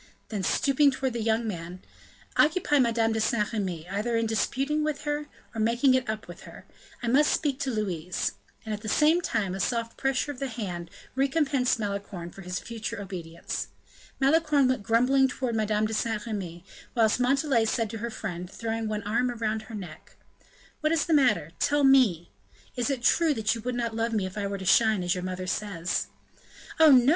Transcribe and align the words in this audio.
Then 0.29 0.41
stooping 0.41 0.89
towards 0.89 1.13
the 1.13 1.21
young 1.21 1.47
man: 1.47 1.79
"Occupy 2.35 2.79
Madame 2.79 3.13
de 3.13 3.21
Saint 3.21 3.53
Remy, 3.53 3.87
either 3.87 4.15
in 4.17 4.25
disputing 4.25 4.83
with 4.83 5.01
her, 5.03 5.27
or 5.53 5.61
making 5.61 5.93
it 5.93 6.09
up 6.09 6.27
with 6.27 6.41
her; 6.41 6.65
I 7.03 7.07
must 7.07 7.31
speak 7.31 7.59
to 7.59 7.69
Louise." 7.69 8.31
And, 8.65 8.73
at 8.73 8.81
the 8.81 8.89
same 8.89 9.21
time, 9.21 9.53
a 9.53 9.59
soft 9.59 9.97
pressure 9.97 10.31
of 10.31 10.39
the 10.39 10.47
hand 10.47 10.89
recompensed 11.13 11.77
Malicorne 11.77 12.31
for 12.31 12.41
his 12.41 12.57
future 12.57 12.99
obedience. 12.99 13.67
Malicorne 14.19 14.67
went 14.67 14.81
grumbling 14.81 15.27
towards 15.27 15.55
Madame 15.55 15.85
de 15.85 15.93
Saint 15.93 16.25
Remy, 16.25 16.65
whilst 16.95 17.19
Montalais 17.19 17.65
said 17.65 17.87
to 17.91 17.99
her 17.99 18.09
friend, 18.09 18.49
throwing 18.49 18.87
one 18.87 19.03
arm 19.03 19.29
around 19.29 19.61
her 19.69 19.75
neck: 19.75 20.17
"What 20.79 20.91
is 20.91 21.05
the 21.05 21.13
matter? 21.13 21.51
Tell 21.59 21.83
me. 21.83 22.31
Is 22.75 22.89
it 22.89 23.03
true 23.03 23.35
that 23.35 23.53
you 23.53 23.61
would 23.61 23.75
not 23.75 23.95
love 23.95 24.13
me 24.13 24.25
if 24.25 24.35
I 24.35 24.47
were 24.47 24.57
to 24.57 24.65
shine, 24.65 25.03
as 25.03 25.13
your 25.13 25.23
mother 25.23 25.45
says?" 25.45 26.07
"Oh, 26.79 26.89
no!" 26.91 27.09